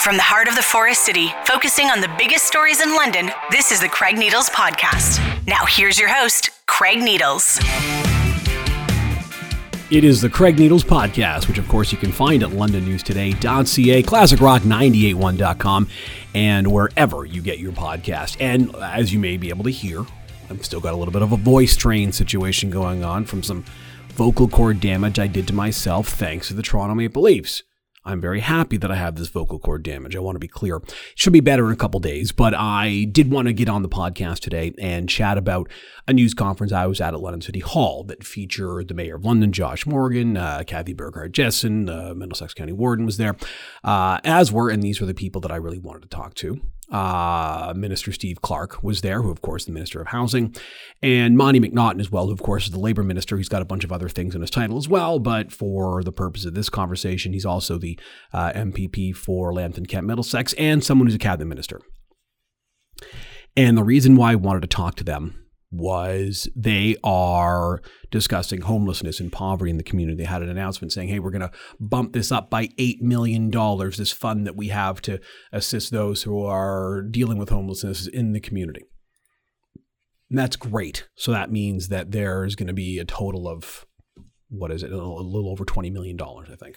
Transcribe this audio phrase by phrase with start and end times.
[0.00, 3.70] From the heart of the Forest City, focusing on the biggest stories in London, this
[3.70, 5.20] is the Craig Needles Podcast.
[5.46, 7.58] Now, here's your host, Craig Needles.
[9.90, 15.88] It is the Craig Needles Podcast, which of course you can find at londonnewstoday.ca, classicrock981.com,
[16.34, 18.38] and wherever you get your podcast.
[18.40, 20.06] And as you may be able to hear,
[20.48, 23.66] I've still got a little bit of a voice strain situation going on from some
[24.14, 27.64] vocal cord damage I did to myself thanks to the Toronto Maple Leafs.
[28.02, 30.16] I'm very happy that I have this vocal cord damage.
[30.16, 30.76] I want to be clear.
[30.76, 33.82] It should be better in a couple days, but I did want to get on
[33.82, 35.70] the podcast today and chat about
[36.08, 39.26] a news conference I was at at London City Hall that featured the Mayor of
[39.26, 43.36] London, Josh Morgan, uh, Cathy Burghardt Jesson, the Middlesex County Warden was there,
[43.84, 46.58] uh, as were, and these were the people that I really wanted to talk to.
[46.90, 50.54] Uh, Minister Steve Clark was there, who, of course, is the Minister of Housing,
[51.02, 53.36] and Monte McNaughton as well, who, of course, is the Labor Minister.
[53.36, 56.12] He's got a bunch of other things in his title as well, but for the
[56.12, 57.98] purpose of this conversation, he's also the
[58.32, 61.80] uh, MPP for Lambton Kent Middlesex and someone who's a cabinet minister.
[63.56, 65.39] And the reason why I wanted to talk to them
[65.72, 70.16] was they are discussing homelessness and poverty in the community.
[70.16, 73.50] They had an announcement saying, hey, we're going to bump this up by $8 million,
[73.50, 75.20] this fund that we have to
[75.52, 78.84] assist those who are dealing with homelessness in the community.
[80.28, 81.08] And that's great.
[81.16, 83.86] So that means that there's going to be a total of,
[84.48, 86.76] what is it, a little over $20 million, I think.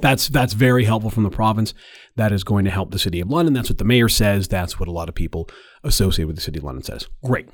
[0.00, 1.72] That's that's very helpful from the province.
[2.16, 3.54] That is going to help the city of London.
[3.54, 4.48] That's what the mayor says.
[4.48, 5.48] That's what a lot of people
[5.84, 7.08] associated with the city of London says.
[7.24, 7.48] Great.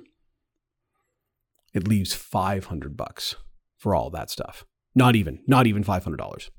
[1.75, 3.37] it leaves 500 bucks
[3.79, 4.65] for all that stuff.
[4.95, 6.51] Not even, not even $500.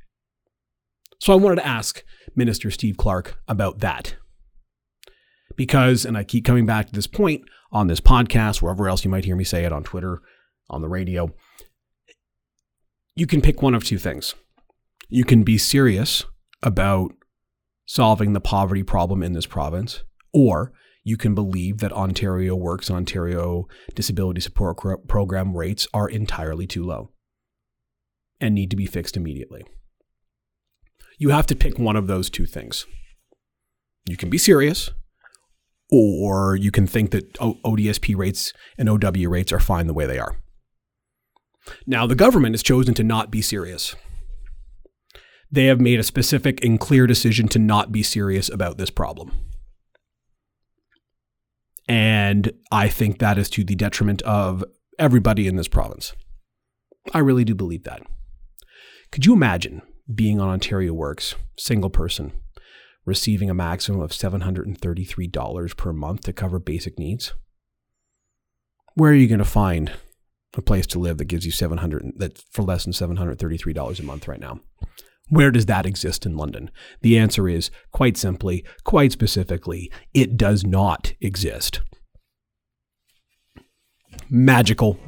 [1.20, 2.04] So I wanted to ask
[2.36, 4.16] Minister Steve Clark about that.
[5.56, 9.12] Because, and I keep coming back to this point on this podcast, wherever else you
[9.12, 10.22] might hear me say it on Twitter,
[10.70, 11.32] on the radio,
[13.16, 14.34] you can pick one of two things.
[15.10, 16.26] You can be serious
[16.64, 17.12] about
[17.86, 20.04] solving the poverty problem in this province,
[20.34, 26.84] or you can believe that Ontario Works, Ontario Disability Support Program rates are entirely too
[26.84, 27.12] low
[28.40, 29.64] and need to be fixed immediately.
[31.18, 32.86] You have to pick one of those two things.
[34.06, 34.90] You can be serious,
[35.92, 40.20] or you can think that ODSP rates and OW rates are fine the way they
[40.20, 40.38] are.
[41.86, 43.96] Now, the government has chosen to not be serious.
[45.50, 49.32] They have made a specific and clear decision to not be serious about this problem.
[51.88, 54.64] And I think that is to the detriment of
[54.98, 56.14] everybody in this province.
[57.14, 58.02] I really do believe that.
[59.12, 59.82] Could you imagine
[60.14, 62.34] being on Ontario Works, single person,
[63.06, 67.34] receiving a maximum of $733 per month to cover basic needs?
[68.96, 69.92] Where are you going to find
[70.56, 74.28] a place to live that gives you 700 that for less than $733 a month
[74.28, 74.60] right now?
[75.34, 76.70] Where does that exist in London?
[77.02, 81.82] The answer is quite simply, quite specifically, it does not exist.
[84.30, 85.00] Magical,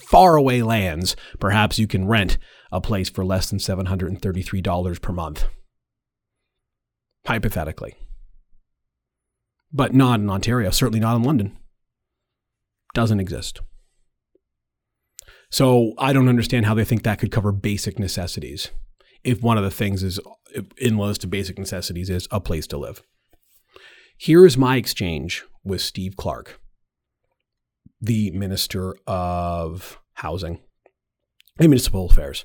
[0.00, 2.36] faraway lands, perhaps you can rent
[2.72, 5.44] a place for less than $733 per month.
[7.24, 7.94] hypothetically.
[9.72, 11.56] But not in Ontario, certainly not in London.
[12.92, 13.60] Doesn't exist.
[15.48, 18.72] So I don't understand how they think that could cover basic necessities.
[19.24, 20.18] If one of the things is
[20.78, 23.02] in list of basic necessities is a place to live.
[24.16, 26.60] Here is my exchange with Steve Clark,
[28.00, 30.60] the Minister of Housing
[31.58, 32.44] and Municipal Affairs,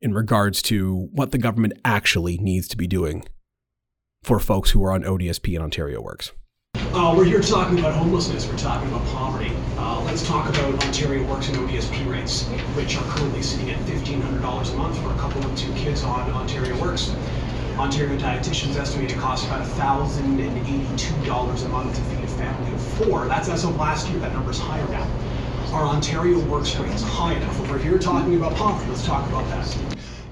[0.00, 3.24] in regards to what the government actually needs to be doing
[4.22, 6.32] for folks who are on ODSP and Ontario Works.
[6.74, 8.46] Uh, we're here talking about homelessness.
[8.46, 9.52] We're talking about poverty.
[9.80, 12.42] Uh, let's talk about Ontario Works and ODSP rates,
[12.74, 16.28] which are currently sitting at $1,500 a month for a couple with two kids on
[16.32, 17.14] Ontario Works.
[17.78, 23.28] Ontario dietitians estimate it costs about $1,082 a month to feed a family of four.
[23.28, 24.18] That's as of last year.
[24.18, 25.08] That number's higher now.
[25.72, 27.60] Are Ontario Works rates high enough?
[27.60, 29.78] If we're here talking about poverty, let's talk about that.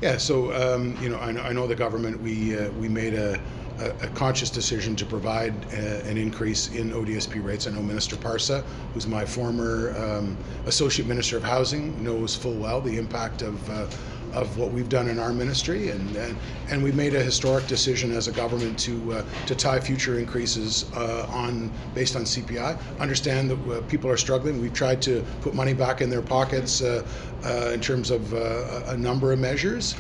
[0.02, 2.20] Yeah, so um, you know, I know, I know, the government.
[2.20, 3.40] We uh, we made a,
[3.78, 7.66] a, a, conscious decision to provide uh, an increase in ODSP rates.
[7.66, 8.62] I know Minister Parsa,
[8.94, 10.36] who's my former um,
[10.66, 13.86] associate minister of housing, knows full well the impact of uh,
[14.36, 16.36] of what we've done in our ministry, and and,
[16.70, 20.84] and we made a historic decision as a government to uh, to tie future increases
[20.94, 22.78] uh, on based on CPI.
[23.00, 24.60] Understand that uh, people are struggling.
[24.60, 27.06] We've tried to put money back in their pockets uh,
[27.44, 29.94] uh, in terms of uh, a number of measures,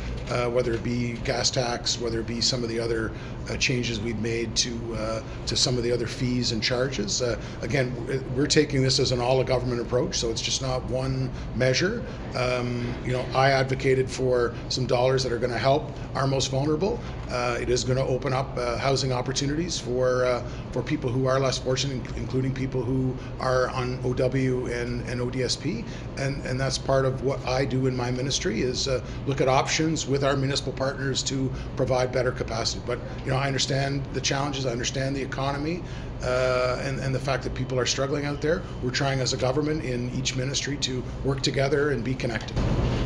[0.50, 3.12] whether it be gas tax, whether it be some of the other
[3.58, 7.22] changes we've made to to some of the other fees and charges.
[7.62, 7.94] again,
[8.34, 12.04] we're taking this as an all-of-government approach, so it's just not one measure.
[12.34, 16.26] Um, you know, I advocated for for some dollars that are going to help our
[16.26, 17.00] most vulnerable.
[17.30, 21.26] Uh, it is going to open up uh, housing opportunities for uh, for people who
[21.26, 25.84] are less fortunate, including people who are on OW and, and ODSP,
[26.18, 29.48] and and that's part of what I do in my ministry is uh, look at
[29.48, 32.82] options with our municipal partners to provide better capacity.
[32.86, 35.82] But you know, I understand the challenges, I understand the economy,
[36.22, 38.62] uh, and, and the fact that people are struggling out there.
[38.82, 42.56] We're trying as a government in each ministry to work together and be connected.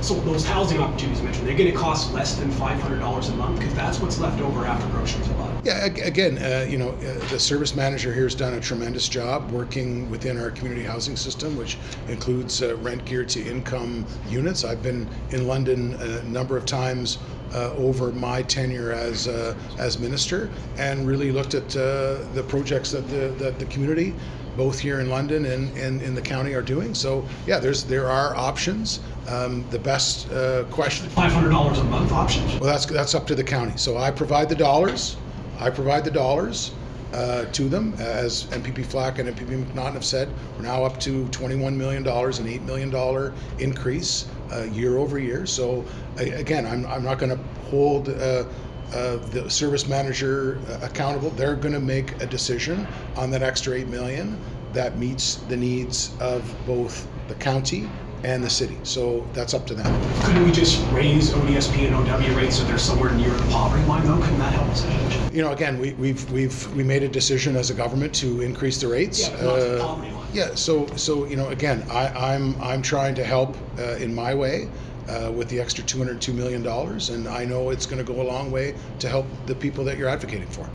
[0.00, 3.58] So those housing opportunities you mentioned, they're going to cost less than $500 a month
[3.58, 5.64] because that's what's left over after groceries are bought.
[5.64, 9.52] Yeah, again, uh, you know, uh, the service manager here has done a tremendous job
[9.52, 11.78] working within our community housing system, which
[12.08, 14.64] includes uh, rent geared to income units.
[14.64, 17.18] I've been in London a number of times
[17.54, 22.90] uh, over my tenure as uh, as minister, and really looked at uh, the projects
[22.90, 24.12] that the that the community,
[24.56, 26.94] both here in London and, and in the county, are doing.
[26.94, 28.98] So yeah, there's there are options.
[29.30, 31.08] Um, the best uh, question.
[31.08, 32.58] Five hundred dollars a month options.
[32.58, 33.76] Well, that's that's up to the county.
[33.76, 35.16] So I provide the dollars.
[35.58, 36.72] I provide the dollars.
[37.12, 37.92] Uh, to them.
[37.98, 42.12] As MPP Flack and MPP McNaughton have said, we're now up to $21 million, an
[42.12, 45.44] $8 million increase uh, year over year.
[45.44, 45.84] So,
[46.18, 48.44] again, I'm, I'm not going to hold uh,
[48.92, 51.30] uh, the service manager uh, accountable.
[51.30, 52.86] They're going to make a decision
[53.16, 54.38] on that extra 8 million
[54.72, 57.88] that meets the needs of both the county
[58.24, 58.76] and the city.
[58.82, 59.86] So that's up to them.
[60.22, 64.06] Couldn't we just raise ODSP and OW rates so they're somewhere near the poverty line
[64.06, 64.20] though?
[64.20, 65.32] Couldn't that help us?
[65.32, 68.80] You know, again, we, we've we've we made a decision as a government to increase
[68.80, 69.28] the rates.
[69.28, 70.26] Yeah, not uh, the poverty line.
[70.32, 70.54] Yeah.
[70.54, 74.68] So so you know, again, I, I'm I'm trying to help uh, in my way.
[75.08, 78.52] Uh, with the extra $202 million, and I know it's going to go a long
[78.52, 80.70] way to help the people that you're advocating for.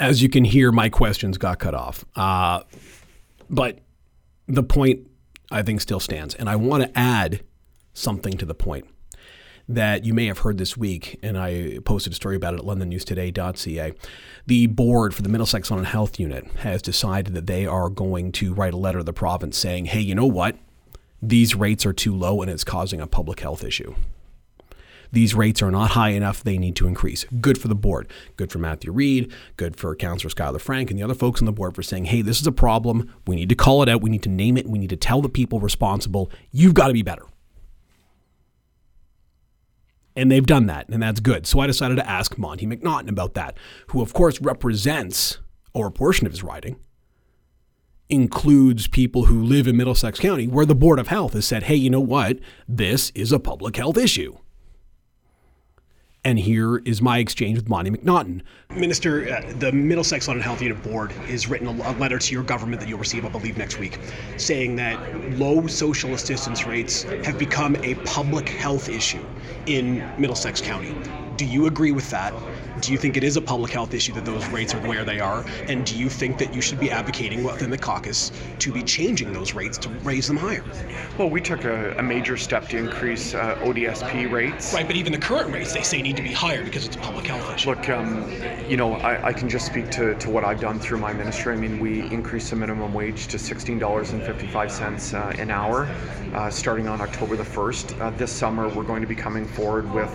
[0.00, 2.06] As you can hear, my questions got cut off.
[2.16, 2.62] Uh,
[3.50, 3.80] but
[4.48, 5.06] the point
[5.54, 6.34] I think still stands.
[6.34, 7.42] And I want to add
[7.92, 8.86] something to the point
[9.68, 12.66] that you may have heard this week, and I posted a story about it at
[12.66, 13.94] londonnewstoday.ca.
[14.46, 18.52] The board for the Middlesex On Health Unit has decided that they are going to
[18.52, 20.56] write a letter to the province saying, hey, you know what?
[21.22, 23.94] These rates are too low and it's causing a public health issue.
[25.12, 26.42] These rates are not high enough.
[26.42, 27.24] They need to increase.
[27.40, 28.08] Good for the board.
[28.36, 29.32] Good for Matthew Reid.
[29.56, 32.22] Good for Councillor Skylar Franke and the other folks on the board for saying, hey,
[32.22, 33.12] this is a problem.
[33.26, 34.02] We need to call it out.
[34.02, 34.68] We need to name it.
[34.68, 37.26] We need to tell the people responsible, you've got to be better.
[40.16, 41.44] And they've done that, and that's good.
[41.44, 43.56] So I decided to ask Monte McNaughton about that,
[43.88, 45.38] who, of course, represents,
[45.72, 46.76] or a portion of his riding,
[48.08, 51.74] includes people who live in Middlesex County, where the Board of Health has said, hey,
[51.74, 52.38] you know what?
[52.68, 54.36] This is a public health issue.
[56.26, 58.40] And here is my exchange with Monte McNaughton.
[58.74, 62.42] Minister, uh, the Middlesex London Health Unit Board has written a, a, letter to your
[62.42, 63.98] government that you'll receive, I believe, next week,
[64.38, 64.98] saying that
[65.38, 69.22] low social assistance rates have become a public health issue
[69.66, 70.94] in Middlesex County.
[71.36, 72.32] Do you agree with that?
[72.80, 75.20] Do you think it is a public health issue that those rates are where they
[75.20, 75.44] are?
[75.68, 79.32] And do you think that you should be advocating within the caucus to be changing
[79.32, 80.64] those rates to raise them higher?
[81.16, 84.74] Well, we took a, a major step to increase uh, ODSP rates.
[84.74, 86.98] Right, but even the current rates they say need to be higher because it's a
[86.98, 87.70] public health issue.
[87.70, 88.28] Look, um,
[88.68, 91.52] you know, I, I, can just speak to, to what I've done through my ministry.
[91.52, 95.88] I mean, we increased the minimum wage to $16.55 uh, an hour
[96.34, 98.00] uh, starting on October the 1st.
[98.00, 100.10] Uh, this summer, we're going to be coming forward with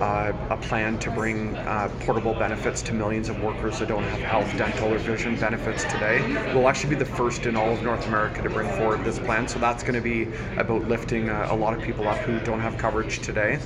[0.00, 4.20] uh, a plan to bring uh, portable benefits to millions of workers that don't have
[4.20, 6.20] health, dental, or vision benefits today.
[6.54, 9.48] We'll actually be the first in all of North America to bring forward this plan.
[9.48, 12.60] So that's going to be about lifting uh, a lot of people up who don't
[12.60, 13.58] have coverage today.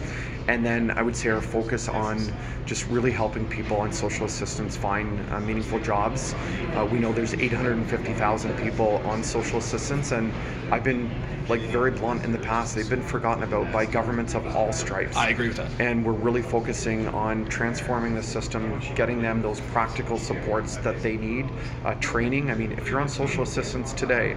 [0.50, 2.18] And then I would say our focus on
[2.66, 6.34] just really helping people on social assistance find uh, meaningful jobs.
[6.74, 10.32] Uh, we know there's 850,000 people on social assistance, and
[10.72, 11.08] I've been
[11.48, 12.74] like very blunt in the past.
[12.74, 15.16] They've been forgotten about by governments of all stripes.
[15.16, 15.70] I agree with that.
[15.78, 21.16] And we're really focusing on transforming the system, getting them those practical supports that they
[21.16, 21.48] need,
[21.84, 22.50] uh, training.
[22.50, 24.36] I mean, if you're on social assistance today,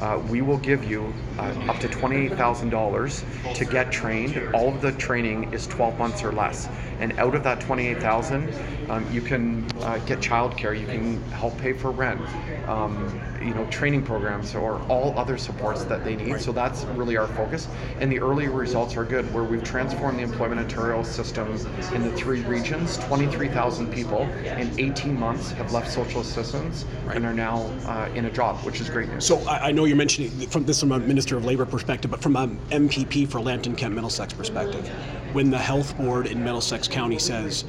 [0.00, 4.40] uh, we will give you uh, up to $28,000 to get trained.
[4.54, 6.68] All of the training is 12 months or less.
[7.00, 8.54] And out of that 28,000,
[8.90, 12.20] um, you can uh, get childcare, you can help pay for rent,
[12.68, 16.40] um, you know, training programs or all other supports that they need.
[16.40, 17.68] So that's really our focus.
[17.98, 21.48] And the early results are good, where we've transformed the employment Ontario system
[21.94, 22.98] in the three regions.
[22.98, 27.16] 23,000 people in 18 months have left social assistance right.
[27.16, 29.26] and are now uh, in a job, which is great news.
[29.26, 32.20] So I, I know you're mentioning from this from a Minister of Labor perspective, but
[32.20, 34.88] from a MPP for Lambton Kent Middlesex perspective,
[35.32, 37.64] when the health board in Middlesex County says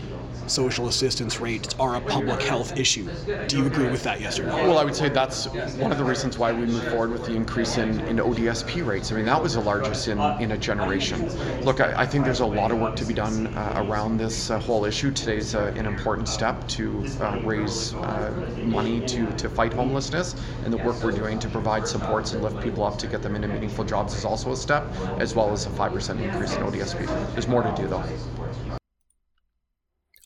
[0.48, 3.10] social assistance rates are a public health issue.
[3.48, 4.56] Do you agree with that, yes or no?
[4.56, 5.46] Well, I would say that's
[5.78, 9.12] one of the reasons why we moved forward with the increase in, in ODSP rates.
[9.12, 11.30] I mean, that was the largest in, in a generation.
[11.62, 14.50] Look, I, I think there's a lot of work to be done uh, around this
[14.50, 15.12] uh, whole issue.
[15.12, 18.32] Today's uh, an important step to uh, raise uh,
[18.64, 22.62] money to, to fight homelessness, and the work we're doing to provide supports and lift
[22.62, 24.86] people up to get them into meaningful jobs is also a step,
[25.20, 27.34] as well as a 5% increase in ODSP.
[27.34, 28.04] There's more to do, though.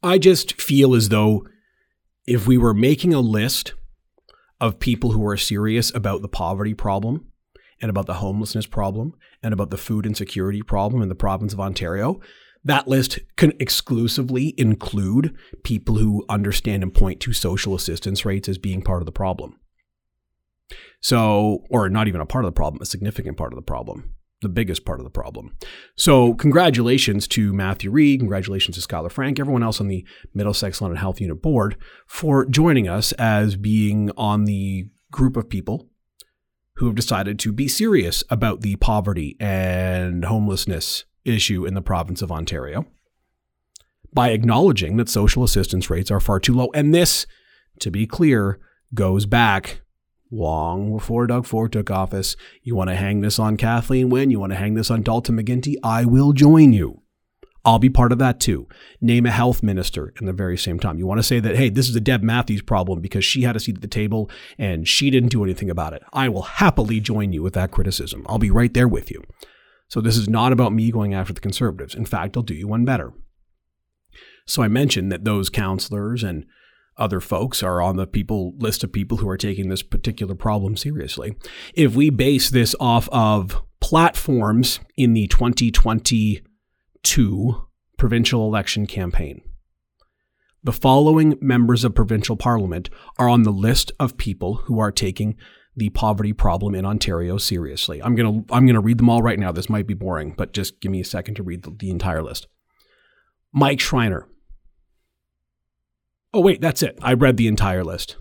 [0.04, 1.48] I just feel as though
[2.25, 3.74] if we were making a list
[4.60, 7.32] of people who are serious about the poverty problem
[7.82, 11.60] and about the homelessness problem and about the food insecurity problem in the province of
[11.60, 12.20] Ontario,
[12.63, 18.58] that list can exclusively include people who understand and point to social assistance rates as
[18.58, 19.60] being part of the problem.
[21.00, 24.16] So, or not even a part of the problem, a significant part of the problem
[24.41, 25.56] the biggest part of the problem.
[25.96, 30.98] So, congratulations to Matthew Reid, congratulations to Skylar Franke, everyone else on the Middlesex London
[30.98, 31.75] Health Unit Board
[32.06, 35.89] for joining us as being on the group of people
[36.75, 42.22] who have decided to be serious about the poverty and homelessness issue in the province
[42.22, 42.86] of Ontario
[44.13, 46.70] by acknowledging that social assistance rates are far too low.
[46.74, 47.25] And this,
[47.79, 48.60] to be clear,
[48.94, 49.82] goes back
[50.31, 52.36] long before Doug Ford took office.
[52.63, 54.31] You want to hang this on Kathleen Wynne?
[54.31, 55.75] You want to hang this on Dalton McGuinty?
[55.84, 57.01] I will join you.
[57.65, 58.65] I'll be part of that too.
[59.01, 60.98] Name a health minister in the very same time.
[60.98, 63.57] You want to say that, hey, this is a Deb Matthews problem because she had
[63.57, 66.01] a seat at the table and she didn't do anything about it.
[66.13, 68.25] I will happily join you with that criticism.
[68.29, 69.22] I'll be right there with you.
[69.89, 71.93] So this is not about me going after the conservatives.
[71.93, 73.12] In fact, I'll do you one better.
[74.46, 76.46] So I mentioned that those counselors and
[76.98, 80.77] other folks are on the people list of people who are taking this particular problem
[80.77, 81.36] seriously.
[81.74, 89.42] If we base this off of platforms in the 2022 provincial election campaign,
[90.63, 95.38] the following members of provincial parliament are on the list of people who are taking
[95.77, 98.01] the poverty problem in Ontario seriously.
[98.01, 99.51] I'm going to I'm going to read them all right now.
[99.51, 102.24] This might be boring, but just give me a second to read the, the entire
[102.24, 102.48] list.
[103.54, 104.27] Mike Schreiner,
[106.38, 107.00] Oh, wait, that's it.
[107.01, 108.15] I read the entire list.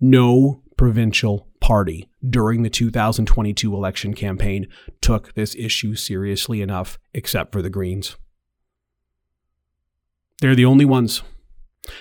[0.00, 4.68] No provincial party during the 2022 election campaign
[5.00, 8.14] took this issue seriously enough, except for the Greens.
[10.40, 11.24] They're the only ones.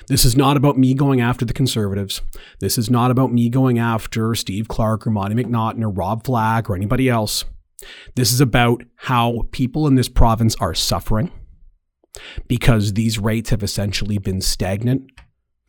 [0.08, 2.22] This is not about me going after the Conservatives.
[2.60, 6.70] This is not about me going after Steve Clark or Monte McNaughton or Rob Flack
[6.70, 7.44] or anybody else.
[8.13, 11.32] This is about how people in this province are suffering
[12.48, 15.12] because these rates have essentially been stagnant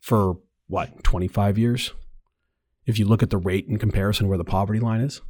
[0.01, 1.93] for what, 25 years?
[2.87, 5.21] If you look at the rate in comparison where the poverty line is,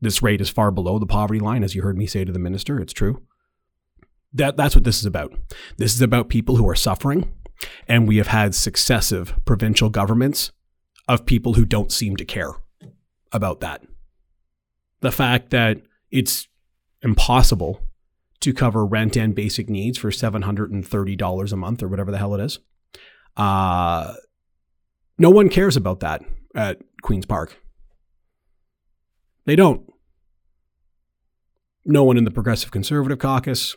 [0.00, 2.38] this rate is far below the poverty line, as you heard me say to the
[2.38, 2.80] minister.
[2.80, 3.22] It's true.
[4.32, 5.34] That, that's what this is about.
[5.76, 7.32] This is about people who are suffering,
[7.86, 10.52] and we have had successive provincial governments
[11.08, 12.52] of people who don't seem to care
[13.32, 13.82] about that.
[15.00, 16.48] The fact that it's
[17.02, 17.80] impossible
[18.40, 22.40] to cover rent and basic needs for $730 a month or whatever the hell it
[22.40, 22.58] is.
[23.36, 24.14] Uh,
[25.18, 26.22] no one cares about that
[26.54, 27.58] at Queen's Park.
[29.44, 29.90] They don't.
[31.84, 33.76] No one in the Progressive Conservative Caucus.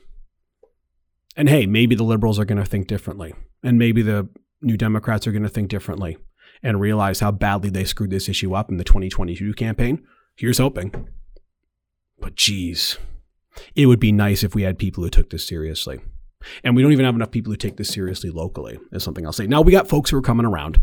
[1.36, 3.34] And hey, maybe the Liberals are going to think differently.
[3.63, 4.29] And maybe the
[4.62, 6.17] New Democrats are going to think differently
[6.62, 10.05] and realize how badly they screwed this issue up in the 2022 campaign.
[10.36, 11.10] Here's hoping.
[12.20, 12.98] But geez,
[13.75, 16.00] it would be nice if we had people who took this seriously.
[16.63, 19.33] And we don't even have enough people who take this seriously locally, is something I'll
[19.33, 19.48] say.
[19.48, 20.81] Now, we got folks who are coming around.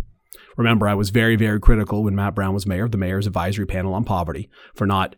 [0.56, 3.66] Remember, I was very, very critical when Matt Brown was mayor of the Mayor's Advisory
[3.66, 5.16] Panel on Poverty for not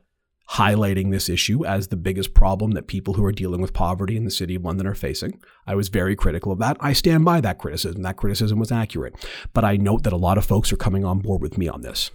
[0.51, 4.25] highlighting this issue as the biggest problem that people who are dealing with poverty in
[4.25, 5.41] the city of London are facing.
[5.67, 6.77] I was very critical of that.
[6.81, 8.03] I stand by that criticism.
[8.03, 9.15] That criticism was accurate.
[9.55, 11.81] But I note that a lot of folks are coming on board with me on
[11.81, 12.11] this.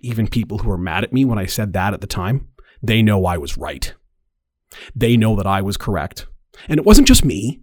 [0.00, 2.48] Even people who were mad at me when I said that at the time,
[2.82, 3.94] they know I was right.
[4.94, 6.26] They know that I was correct.
[6.68, 7.60] And it wasn't just me.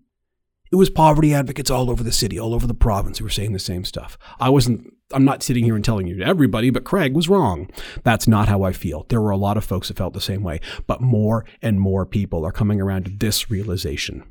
[0.71, 3.51] It was poverty advocates all over the city, all over the province who were saying
[3.51, 4.17] the same stuff.
[4.39, 7.69] I wasn't, I'm not sitting here and telling you everybody, but Craig was wrong.
[8.03, 9.05] That's not how I feel.
[9.09, 12.05] There were a lot of folks that felt the same way, but more and more
[12.05, 14.23] people are coming around to this realization.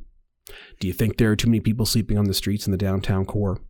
[0.78, 3.26] Do you think there are too many people sleeping on the streets in the downtown
[3.26, 3.60] core?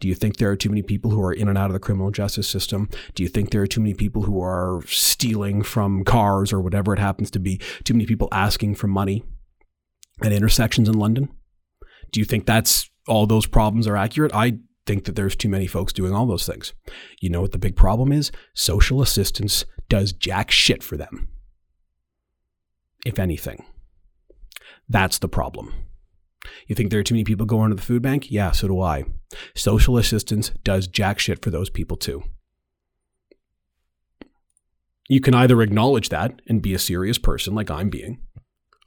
[0.00, 1.80] Do you think there are too many people who are in and out of the
[1.80, 2.88] criminal justice system?
[3.14, 6.92] Do you think there are too many people who are stealing from cars or whatever
[6.92, 7.60] it happens to be?
[7.84, 9.24] Too many people asking for money
[10.22, 11.28] at intersections in London?
[12.12, 14.34] Do you think that's all those problems are accurate?
[14.34, 16.72] I think that there's too many folks doing all those things.
[17.20, 18.30] You know what the big problem is?
[18.54, 21.28] Social assistance does jack shit for them.
[23.04, 23.64] If anything.
[24.88, 25.72] That's the problem.
[26.66, 28.30] You think there are too many people going to the food bank?
[28.30, 29.04] Yeah, so do I.
[29.54, 32.22] Social assistance does jack shit for those people too.
[35.08, 38.22] You can either acknowledge that and be a serious person like I'm being,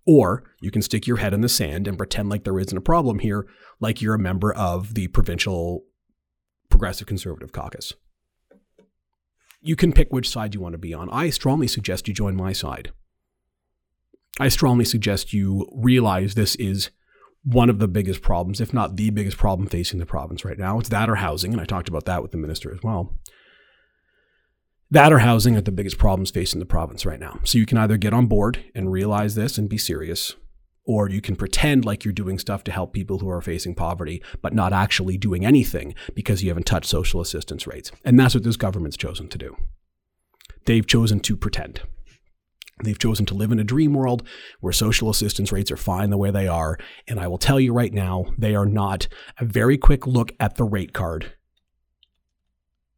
[0.05, 2.81] or you can stick your head in the sand and pretend like there isn't a
[2.81, 3.45] problem here,
[3.79, 5.83] like you're a member of the provincial
[6.69, 7.93] Progressive Conservative Caucus.
[9.61, 11.09] You can pick which side you want to be on.
[11.11, 12.91] I strongly suggest you join my side.
[14.39, 16.91] I strongly suggest you realize this is
[17.43, 20.79] one of the biggest problems, if not the biggest problem facing the province right now.
[20.79, 23.13] It's that or housing, and I talked about that with the minister as well.
[24.89, 27.39] That or housing are the biggest problems facing the province right now.
[27.43, 30.35] So you can either get on board and realize this and be serious,
[30.85, 34.23] or you can pretend like you're doing stuff to help people who are facing poverty,
[34.41, 37.91] but not actually doing anything because you haven't touched social assistance rates.
[38.05, 39.57] And that's what this government's chosen to do.
[40.65, 41.81] They've chosen to pretend.
[42.83, 44.27] They've chosen to live in a dream world
[44.59, 46.77] where social assistance rates are fine the way they are.
[47.07, 49.07] And I will tell you right now, they are not.
[49.39, 51.33] A very quick look at the rate card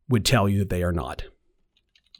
[0.09, 1.23] would tell you that they are not.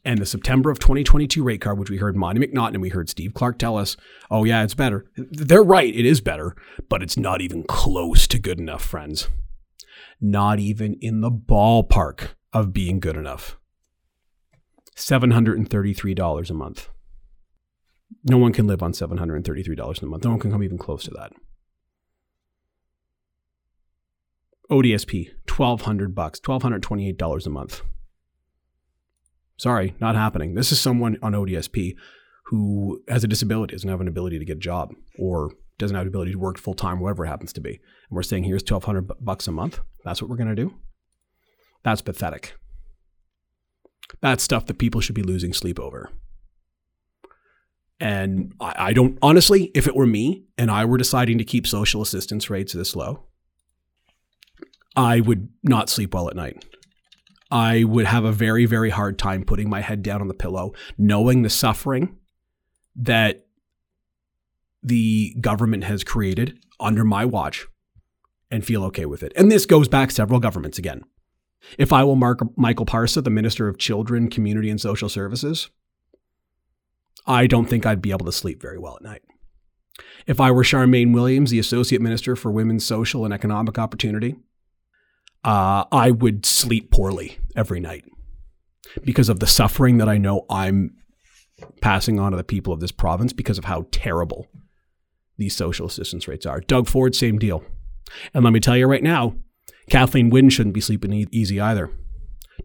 [0.06, 3.10] And the September of 2022 rate card, which we heard Monte McNaughton and we heard
[3.10, 3.98] Steve Clark tell us,
[4.32, 5.12] oh, yeah, it's better.
[5.17, 6.56] They're right, it is better,
[6.88, 9.28] but it's not even close to good enough, friends.
[10.22, 13.58] Not even in the ballpark of being good enough.
[14.95, 16.89] $733 a month.
[18.24, 20.24] No one can live on $733 a month.
[20.24, 21.32] No one can come even close to that.
[24.72, 27.82] ODSP, 1200 bucks, $1,228 a month.
[29.58, 30.54] Sorry, not happening.
[30.54, 31.95] This is someone on ODSP
[32.45, 36.06] who has a disability, doesn't have an ability to get a job, or doesn't have
[36.06, 37.72] the ability to work full time, whatever it happens to be.
[37.72, 37.80] And
[38.12, 39.80] we're saying here's 1200 bucks a month.
[40.04, 40.74] That's what we're going to do.
[41.84, 42.56] That's pathetic.
[44.22, 46.12] That's stuff that people should be losing sleep over.
[48.00, 51.68] And I, I don't, honestly, if it were me and I were deciding to keep
[51.68, 53.26] social assistance rates this low,
[54.96, 56.66] I would not sleep well at night.
[57.52, 60.74] I would have a very, very hard time putting my head down on the pillow,
[60.98, 62.18] knowing the suffering
[62.96, 63.48] that
[64.84, 67.68] the government has created under my watch
[68.52, 69.34] and feel okay with it.
[69.36, 71.02] And this goes back several governments again.
[71.78, 75.70] If I will mark Michael Parsa, the Minister of Children, Community and Social Services,
[77.25, 79.21] I don't think I'd be able to sleep very well at night.
[80.25, 84.36] If I were Charmaine Williams, the Associate Minister for Women's Social and Economic Opportunity,
[85.43, 88.05] uh, I would sleep poorly every night
[89.03, 90.95] because of the suffering that I know I'm
[91.82, 94.47] passing on to the people of this province because of how terrible
[95.38, 96.62] these social assistance rates are.
[96.62, 97.63] Doug Ford, same deal.
[98.34, 99.36] And let me tell you right now,
[99.89, 101.91] Kathleen Wynne shouldn't be sleeping easy either.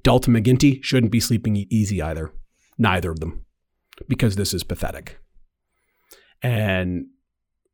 [0.02, 2.32] Dalton McGuinty shouldn't be sleeping easy either.
[2.76, 3.43] Neither of them
[4.08, 5.18] because this is pathetic.
[6.42, 7.06] And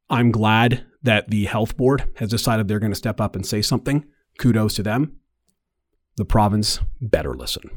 [0.09, 3.63] I'm glad that the health board has decided they're going to step up and say
[3.63, 4.05] something.
[4.39, 5.17] Kudos to them.
[6.17, 7.71] The province better listen.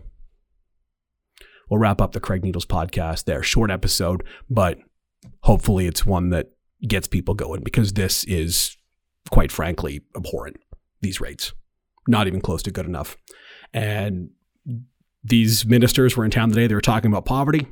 [1.69, 3.41] We'll wrap up the Craig Needles podcast there.
[3.41, 4.77] Short episode, but
[5.41, 6.51] hopefully it's one that
[6.87, 8.77] gets people going because this is,
[9.31, 10.57] quite frankly, abhorrent.
[11.01, 11.53] These rates,
[12.07, 13.17] not even close to good enough.
[13.73, 14.29] And
[15.23, 16.67] these ministers were in town today.
[16.67, 17.67] They were talking about poverty,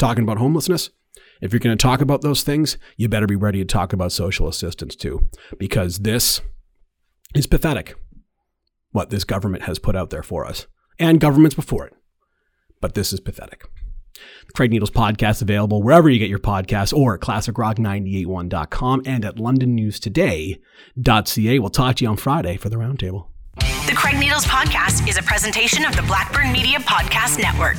[0.00, 0.90] talking about homelessness.
[1.40, 4.12] If you're going to talk about those things, you better be ready to talk about
[4.12, 6.40] social assistance too, because this
[7.34, 7.96] is pathetic
[8.92, 10.66] what this government has put out there for us
[10.98, 11.94] and governments before it.
[12.80, 13.62] But this is pathetic.
[14.46, 19.36] The Craig Needles podcast available wherever you get your podcasts or at classicrock981.com and at
[19.36, 21.58] londonnewstoday.ca.
[21.58, 23.28] We'll talk to you on Friday for the roundtable.
[23.86, 27.78] The Craig Needles podcast is a presentation of the Blackburn Media Podcast Network.